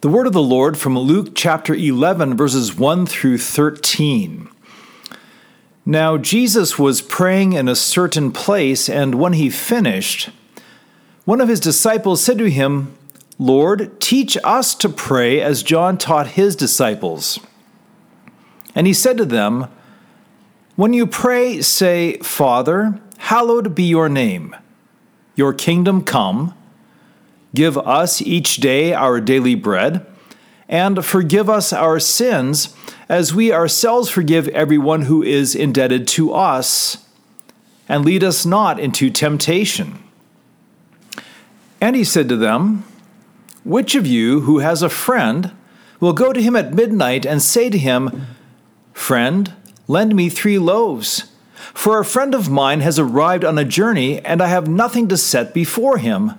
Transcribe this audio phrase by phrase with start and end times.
[0.00, 4.48] The word of the Lord from Luke chapter 11, verses 1 through 13.
[5.84, 10.30] Now Jesus was praying in a certain place, and when he finished,
[11.26, 12.96] one of his disciples said to him,
[13.38, 17.38] Lord, teach us to pray as John taught his disciples.
[18.74, 19.68] And he said to them,
[20.76, 24.56] When you pray, say, Father, hallowed be your name,
[25.36, 26.54] your kingdom come.
[27.54, 30.06] Give us each day our daily bread,
[30.68, 32.74] and forgive us our sins,
[33.08, 37.04] as we ourselves forgive everyone who is indebted to us.
[37.88, 39.98] And lead us not into temptation.
[41.80, 42.84] And he said to them,
[43.64, 45.50] Which of you who has a friend
[45.98, 48.26] will go to him at midnight and say to him,
[48.92, 49.52] Friend,
[49.88, 51.24] lend me three loaves?
[51.74, 55.16] For a friend of mine has arrived on a journey, and I have nothing to
[55.16, 56.38] set before him.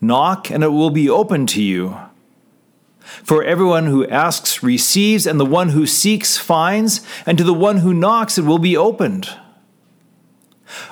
[0.00, 1.96] Knock, and it will be open to you.
[3.00, 7.78] For everyone who asks receives, and the one who seeks finds, and to the one
[7.78, 9.30] who knocks it will be opened.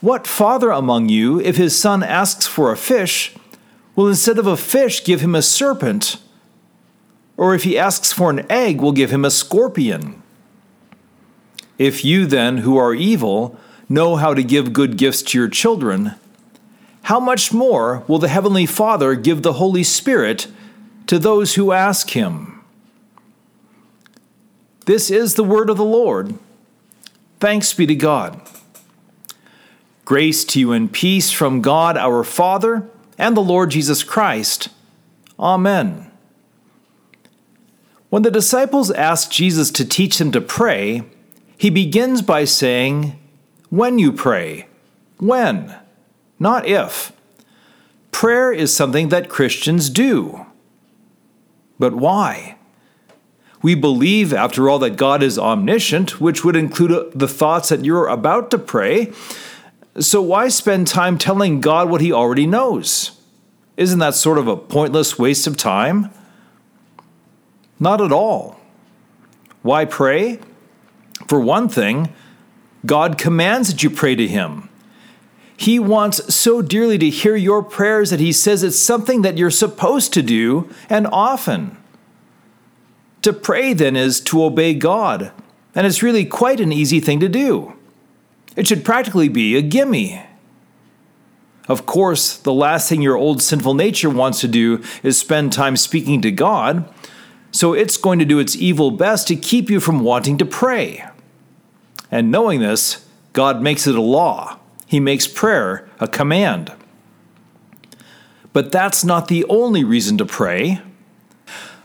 [0.00, 3.34] What father among you, if his son asks for a fish,
[3.96, 6.18] will instead of a fish give him a serpent?
[7.36, 10.22] Or if he asks for an egg, will give him a scorpion?
[11.78, 13.58] If you then, who are evil,
[13.88, 16.14] know how to give good gifts to your children,
[17.06, 20.48] how much more will the Heavenly Father give the Holy Spirit
[21.06, 22.64] to those who ask Him?
[24.86, 26.36] This is the word of the Lord.
[27.38, 28.40] Thanks be to God.
[30.04, 34.68] Grace to you and peace from God our Father and the Lord Jesus Christ.
[35.38, 36.10] Amen.
[38.10, 41.04] When the disciples asked Jesus to teach them to pray,
[41.56, 43.16] he begins by saying,
[43.70, 44.66] When you pray.
[45.18, 45.72] When?
[46.38, 47.12] Not if.
[48.10, 50.46] Prayer is something that Christians do.
[51.78, 52.56] But why?
[53.62, 57.84] We believe, after all, that God is omniscient, which would include uh, the thoughts that
[57.84, 59.12] you're about to pray.
[59.98, 63.18] So why spend time telling God what He already knows?
[63.76, 66.10] Isn't that sort of a pointless waste of time?
[67.78, 68.60] Not at all.
[69.62, 70.38] Why pray?
[71.28, 72.14] For one thing,
[72.84, 74.68] God commands that you pray to Him.
[75.56, 79.50] He wants so dearly to hear your prayers that he says it's something that you're
[79.50, 81.78] supposed to do and often.
[83.22, 85.32] To pray, then, is to obey God,
[85.74, 87.72] and it's really quite an easy thing to do.
[88.54, 90.22] It should practically be a gimme.
[91.68, 95.76] Of course, the last thing your old sinful nature wants to do is spend time
[95.76, 96.88] speaking to God,
[97.50, 101.04] so it's going to do its evil best to keep you from wanting to pray.
[102.10, 104.60] And knowing this, God makes it a law.
[104.86, 106.72] He makes prayer a command.
[108.52, 110.80] But that's not the only reason to pray.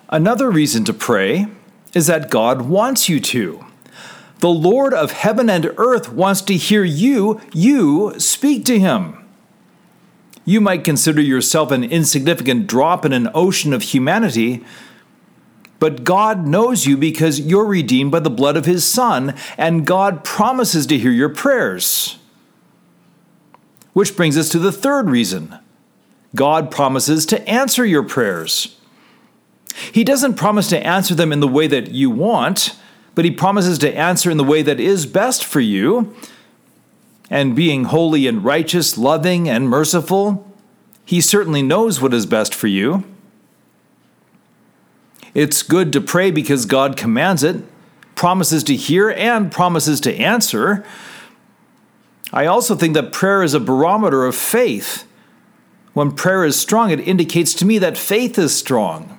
[0.09, 1.47] Another reason to pray
[1.94, 3.66] is that God wants you to.
[4.40, 9.17] The Lord of heaven and earth wants to hear you, you speak to him.
[10.45, 14.63] You might consider yourself an insignificant drop in an ocean of humanity,
[15.79, 20.23] but God knows you because you're redeemed by the blood of his Son, and God
[20.23, 22.17] promises to hear your prayers.
[23.94, 25.57] Which brings us to the third reason
[26.34, 28.78] God promises to answer your prayers.
[29.91, 32.78] He doesn't promise to answer them in the way that you want,
[33.16, 36.16] but He promises to answer in the way that is best for you.
[37.29, 40.50] And being holy and righteous, loving and merciful,
[41.06, 43.03] He certainly knows what is best for you.
[45.34, 47.64] It's good to pray because God commands it,
[48.16, 50.85] promises to hear, and promises to answer.
[52.33, 55.05] I also think that prayer is a barometer of faith.
[55.93, 59.17] When prayer is strong, it indicates to me that faith is strong.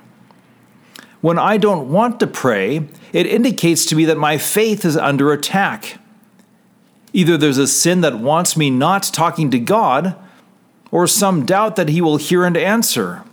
[1.21, 5.31] When I don't want to pray, it indicates to me that my faith is under
[5.31, 5.99] attack.
[7.13, 10.15] Either there's a sin that wants me not talking to God,
[10.91, 13.23] or some doubt that He will hear and answer.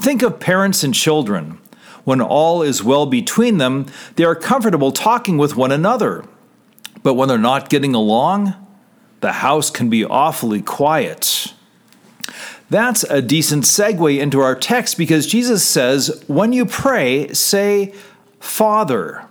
[0.00, 1.58] Think of parents and children.
[2.04, 6.24] When all is well between them, they are comfortable talking with one another.
[7.08, 8.52] But when they're not getting along,
[9.20, 11.54] the house can be awfully quiet.
[12.68, 17.94] That's a decent segue into our text because Jesus says, when you pray, say,
[18.40, 19.26] Father.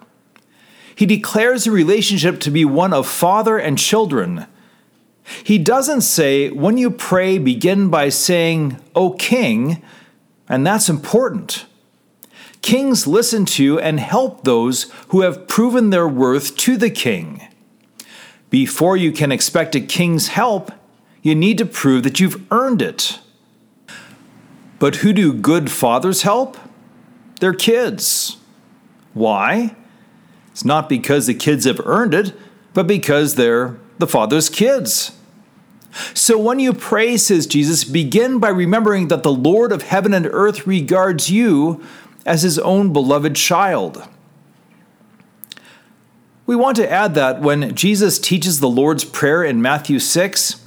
[0.95, 4.47] He declares the relationship to be one of father and children.
[5.43, 9.83] He doesn't say, when you pray, begin by saying, O King,
[10.49, 11.67] and that's important.
[12.63, 17.46] Kings listen to and help those who have proven their worth to the king.
[18.49, 20.71] Before you can expect a king's help,
[21.21, 23.19] you need to prove that you've earned it.
[24.79, 26.57] But who do good fathers help?
[27.39, 28.37] Their kids.
[29.13, 29.75] Why?
[30.51, 32.33] It's not because the kids have earned it,
[32.73, 35.11] but because they're the father's kids.
[36.13, 40.27] So when you pray, says Jesus, begin by remembering that the Lord of heaven and
[40.27, 41.83] earth regards you
[42.25, 44.07] as his own beloved child.
[46.47, 50.65] We want to add that when Jesus teaches the Lord's Prayer in Matthew 6,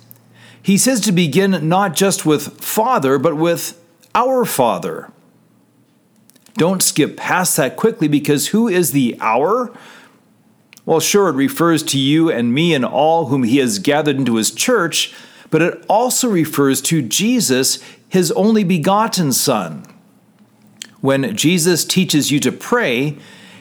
[0.63, 3.83] he says to begin not just with Father, but with
[4.15, 5.11] our Father.
[6.55, 9.73] Don't skip past that quickly because who is the our?
[10.85, 14.37] Well, sure, it refers to you and me and all whom he has gathered into
[14.37, 15.15] his church,
[15.49, 19.87] but it also refers to Jesus, his only begotten Son.
[21.01, 23.17] When Jesus teaches you to pray,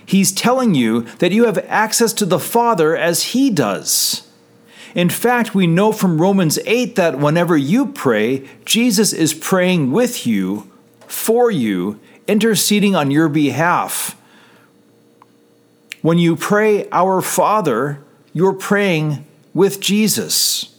[0.10, 4.28] he's telling you that you have access to the Father as he does.
[4.96, 10.26] In fact, we know from Romans 8 that whenever you pray, Jesus is praying with
[10.26, 10.70] you,
[11.08, 14.16] for you, interceding on your behalf.
[16.02, 18.04] When you pray, Our Father,
[18.34, 20.76] you're praying with Jesus.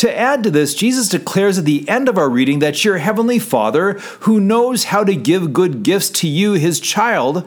[0.00, 3.38] To add to this, Jesus declares at the end of our reading that your Heavenly
[3.38, 7.46] Father, who knows how to give good gifts to you, His child,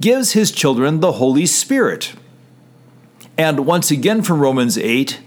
[0.00, 2.14] gives His children the Holy Spirit.
[3.36, 5.20] And once again from Romans 8,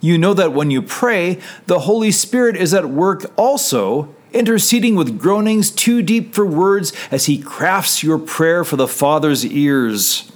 [0.00, 5.18] you know that when you pray, the Holy Spirit is at work also, interceding with
[5.18, 10.30] groanings too deep for words as He crafts your prayer for the Father's ears.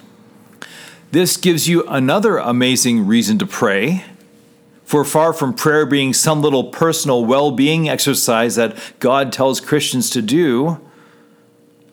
[1.12, 4.04] This gives you another amazing reason to pray.
[4.90, 10.10] For far from prayer being some little personal well being exercise that God tells Christians
[10.10, 10.80] to do,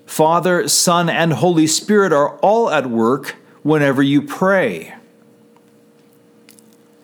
[0.07, 4.95] Father, Son, and Holy Spirit are all at work whenever you pray.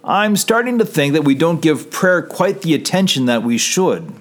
[0.04, 4.16] I'm starting to think that we don't give prayer quite the attention that we should.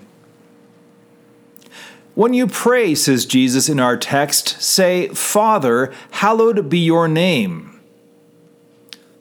[2.15, 7.72] When you pray, says Jesus in our text, say, Father, hallowed be your name.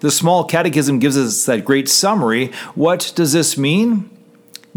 [0.01, 2.47] The small catechism gives us that great summary.
[2.73, 4.09] What does this mean?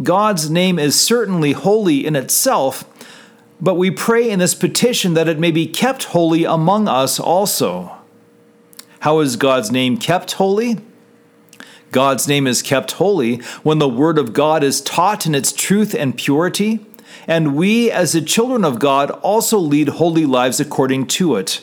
[0.02, 2.84] God's name is certainly holy in itself,
[3.60, 7.92] but we pray in this petition that it may be kept holy among us also.
[9.00, 10.78] How is God's name kept holy?
[11.90, 15.94] God's name is kept holy when the Word of God is taught in its truth
[15.94, 16.84] and purity,
[17.26, 21.62] and we, as the children of God, also lead holy lives according to it.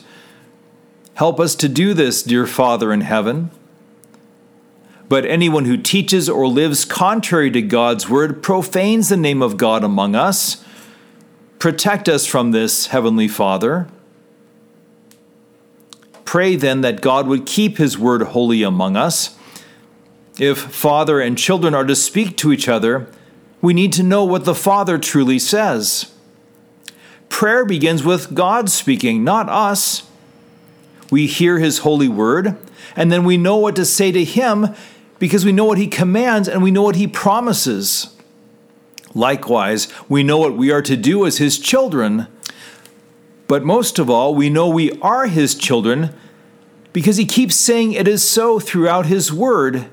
[1.14, 3.50] Help us to do this, dear Father in heaven.
[5.08, 9.84] But anyone who teaches or lives contrary to God's word profanes the name of God
[9.84, 10.64] among us.
[11.58, 13.88] Protect us from this, Heavenly Father.
[16.24, 19.36] Pray then that God would keep his word holy among us
[20.38, 23.08] if father and children are to speak to each other,
[23.60, 26.12] we need to know what the Father truly says.
[27.28, 30.08] Prayer begins with God speaking, not us.
[31.12, 32.56] We hear His holy word,
[32.96, 34.74] and then we know what to say to Him
[35.18, 38.16] because we know what He commands and we know what He promises.
[39.12, 42.28] Likewise, we know what we are to do as His children.
[43.46, 46.14] But most of all, we know we are His children
[46.94, 49.90] because He keeps saying it is so throughout His word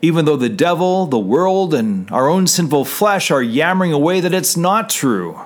[0.00, 4.34] even though the devil, the world, and our own sinful flesh are yammering away that
[4.34, 5.40] it's not true.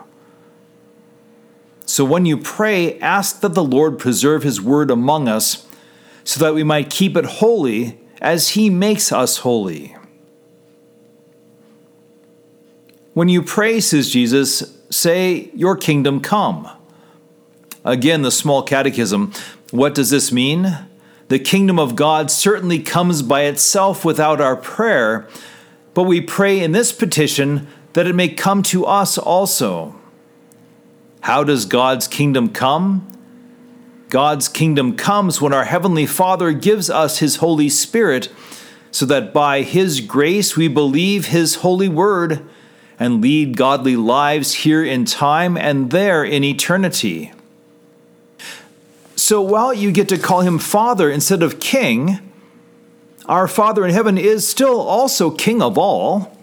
[1.88, 5.66] So when you pray, ask that the Lord preserve his word among us,
[6.22, 9.96] so that we might keep it holy as he makes us holy.
[13.14, 16.68] When you pray, says Jesus, say, Your kingdom come.
[17.86, 19.32] Again, the small catechism.
[19.70, 20.76] What does this mean?
[21.28, 25.26] The kingdom of God certainly comes by itself without our prayer,
[25.94, 29.97] but we pray in this petition that it may come to us also.
[31.20, 33.06] How does God's kingdom come?
[34.08, 38.30] God's kingdom comes when our Heavenly Father gives us His Holy Spirit,
[38.90, 42.42] so that by His grace we believe His holy word
[42.98, 47.32] and lead godly lives here in time and there in eternity.
[49.14, 52.18] So while you get to call him Father instead of King,
[53.26, 56.37] our Father in heaven is still also King of all.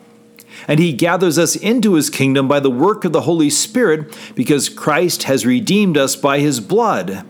[0.68, 4.70] And he gathers us into his kingdom by the work of the Holy Spirit because
[4.70, 7.26] Christ has redeemed us by his blood.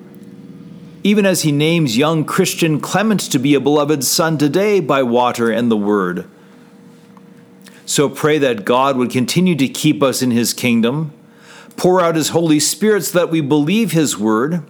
[1.03, 5.51] Even as he names young Christian Clement to be a beloved son today by water
[5.51, 6.27] and the word.
[7.86, 11.13] So pray that God would continue to keep us in his kingdom,
[11.77, 14.63] pour out his Holy Spirit so that we believe his word,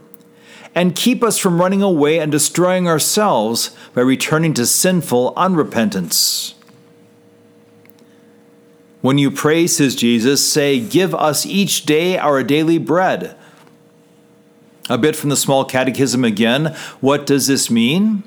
[0.74, 6.54] and keep us from running away and destroying ourselves by returning to sinful unrepentance.
[9.06, 13.36] When you pray, says Jesus, say, Give us each day our daily bread.
[14.90, 16.76] A bit from the small catechism again.
[17.02, 18.24] What does this mean?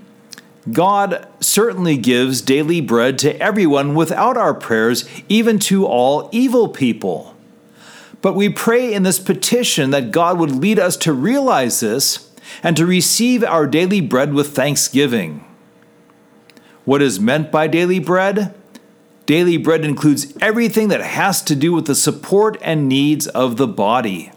[0.71, 7.35] God certainly gives daily bread to everyone without our prayers, even to all evil people.
[8.23, 12.31] But we pray in this petition that God would lead us to realize this
[12.63, 15.45] and to receive our daily bread with thanksgiving.
[16.85, 18.55] What is meant by daily bread?
[19.29, 23.67] Daily bread includes everything that has to do with the support and needs of the
[23.67, 24.33] body.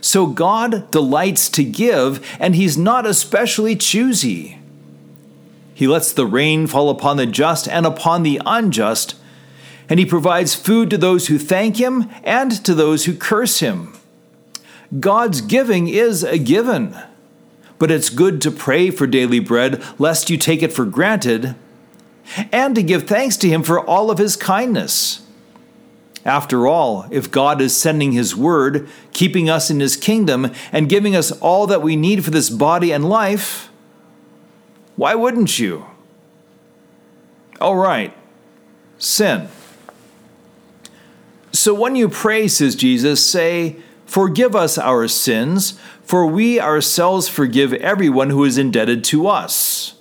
[0.00, 4.58] So God delights to give, and He's not especially choosy.
[5.74, 9.16] He lets the rain fall upon the just and upon the unjust,
[9.86, 13.92] and He provides food to those who thank Him and to those who curse Him.
[14.98, 16.96] God's giving is a given,
[17.78, 21.54] but it's good to pray for daily bread lest you take it for granted
[22.52, 25.22] and to give thanks to Him for all of His kindness.
[26.24, 31.14] After all, if God is sending His word, keeping us in His kingdom, and giving
[31.14, 33.70] us all that we need for this body and life,
[34.96, 35.86] why wouldn't you?
[37.60, 38.12] All right,
[38.98, 39.48] sin.
[41.52, 47.72] So when you pray, says Jesus, say, Forgive us our sins, for we ourselves forgive
[47.74, 49.95] everyone who is indebted to us.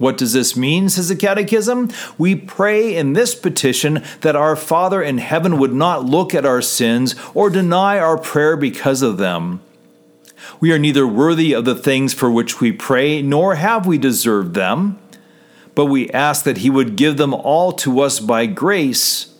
[0.00, 1.90] What does this mean, says the Catechism?
[2.16, 6.62] We pray in this petition that our Father in heaven would not look at our
[6.62, 9.60] sins or deny our prayer because of them.
[10.58, 14.54] We are neither worthy of the things for which we pray, nor have we deserved
[14.54, 14.98] them,
[15.74, 19.34] but we ask that He would give them all to us by grace.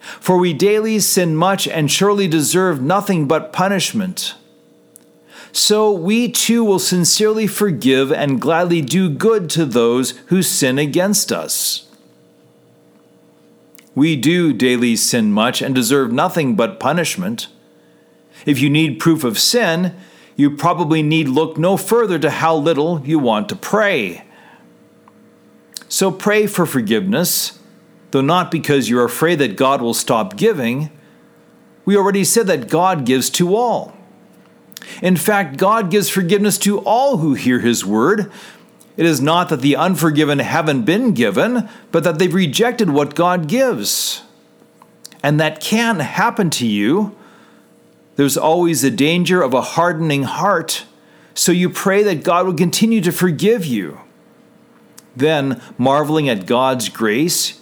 [0.00, 4.34] For we daily sin much and surely deserve nothing but punishment
[5.56, 11.32] so we too will sincerely forgive and gladly do good to those who sin against
[11.32, 11.88] us.
[13.94, 17.48] We do daily sin much and deserve nothing but punishment.
[18.44, 19.96] If you need proof of sin,
[20.36, 24.24] you probably need look no further to how little you want to pray.
[25.88, 27.58] So pray for forgiveness,
[28.10, 30.90] though not because you're afraid that God will stop giving.
[31.86, 33.95] We already said that God gives to all.
[35.02, 38.30] In fact, God gives forgiveness to all who hear his word.
[38.96, 43.48] It is not that the unforgiven haven't been given, but that they've rejected what God
[43.48, 44.22] gives.
[45.22, 47.14] And that can happen to you.
[48.16, 50.84] There's always the danger of a hardening heart,
[51.34, 54.00] so you pray that God will continue to forgive you.
[55.14, 57.60] Then, marveling at God's grace,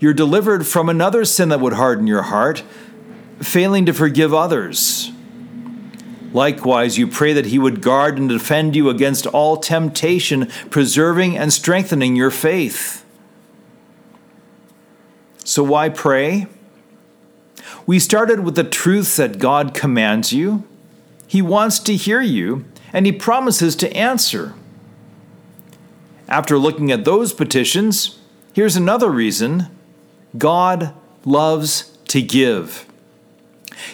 [0.00, 2.62] you're delivered from another sin that would harden your heart,
[3.40, 5.12] failing to forgive others.
[6.32, 11.52] Likewise, you pray that he would guard and defend you against all temptation, preserving and
[11.52, 13.04] strengthening your faith.
[15.44, 16.46] So, why pray?
[17.86, 20.64] We started with the truths that God commands you.
[21.26, 24.54] He wants to hear you, and He promises to answer.
[26.28, 28.18] After looking at those petitions,
[28.52, 29.68] here's another reason
[30.36, 30.92] God
[31.24, 32.86] loves to give.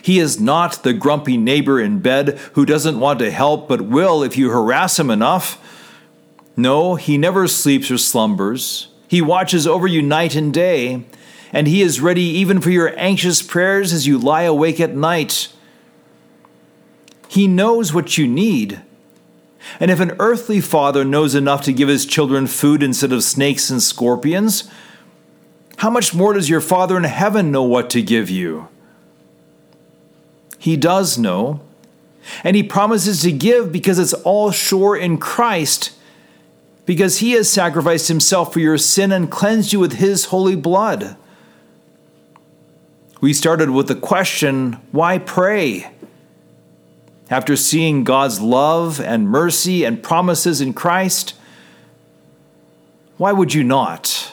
[0.00, 4.22] He is not the grumpy neighbor in bed who doesn't want to help but will
[4.22, 5.58] if you harass him enough.
[6.56, 8.88] No, he never sleeps or slumbers.
[9.08, 11.04] He watches over you night and day,
[11.52, 15.52] and he is ready even for your anxious prayers as you lie awake at night.
[17.28, 18.82] He knows what you need.
[19.80, 23.70] And if an earthly father knows enough to give his children food instead of snakes
[23.70, 24.70] and scorpions,
[25.82, 28.68] how much more does your Father in heaven know what to give you?
[30.62, 31.60] He does know.
[32.44, 35.90] And he promises to give because it's all sure in Christ,
[36.86, 41.16] because he has sacrificed himself for your sin and cleansed you with his holy blood.
[43.20, 45.90] We started with the question why pray?
[47.28, 51.34] After seeing God's love and mercy and promises in Christ,
[53.16, 54.32] why would you not?